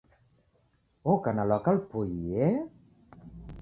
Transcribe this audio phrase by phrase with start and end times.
[1.05, 2.43] Woka na lwaka lupoie